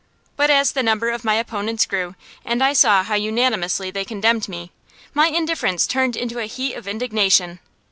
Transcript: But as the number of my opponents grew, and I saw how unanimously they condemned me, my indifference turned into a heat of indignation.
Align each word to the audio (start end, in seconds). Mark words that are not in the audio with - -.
But 0.35 0.49
as 0.49 0.71
the 0.71 0.81
number 0.81 1.11
of 1.11 1.23
my 1.23 1.35
opponents 1.35 1.85
grew, 1.85 2.15
and 2.43 2.63
I 2.63 2.73
saw 2.73 3.03
how 3.03 3.13
unanimously 3.13 3.91
they 3.91 4.03
condemned 4.03 4.49
me, 4.49 4.71
my 5.13 5.27
indifference 5.27 5.85
turned 5.85 6.15
into 6.17 6.39
a 6.39 6.47
heat 6.47 6.73
of 6.73 6.87
indignation. 6.87 7.59